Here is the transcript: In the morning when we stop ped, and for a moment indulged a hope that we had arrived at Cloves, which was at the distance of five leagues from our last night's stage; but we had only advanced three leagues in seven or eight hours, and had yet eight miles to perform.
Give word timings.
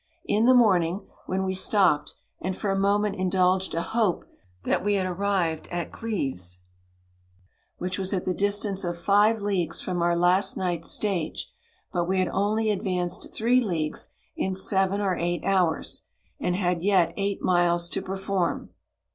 In 0.25 0.47
the 0.47 0.55
morning 0.55 1.05
when 1.27 1.43
we 1.43 1.53
stop 1.53 2.05
ped, 2.07 2.15
and 2.39 2.57
for 2.57 2.71
a 2.71 2.75
moment 2.75 3.17
indulged 3.17 3.75
a 3.75 3.83
hope 3.83 4.25
that 4.63 4.83
we 4.83 4.95
had 4.95 5.05
arrived 5.05 5.67
at 5.67 5.91
Cloves, 5.91 6.59
which 7.77 7.99
was 7.99 8.11
at 8.11 8.25
the 8.25 8.33
distance 8.33 8.83
of 8.83 8.97
five 8.97 9.41
leagues 9.41 9.79
from 9.79 10.01
our 10.01 10.17
last 10.17 10.57
night's 10.57 10.89
stage; 10.89 11.51
but 11.91 12.05
we 12.05 12.17
had 12.17 12.29
only 12.29 12.71
advanced 12.71 13.31
three 13.31 13.61
leagues 13.63 14.09
in 14.35 14.55
seven 14.55 15.01
or 15.01 15.15
eight 15.17 15.43
hours, 15.45 16.03
and 16.39 16.55
had 16.55 16.81
yet 16.81 17.13
eight 17.15 17.43
miles 17.43 17.87
to 17.89 18.01
perform. 18.01 18.71